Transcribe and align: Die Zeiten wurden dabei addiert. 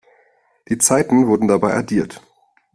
Die 0.67 0.79
Zeiten 0.79 1.27
wurden 1.27 1.47
dabei 1.47 1.75
addiert. 1.75 2.23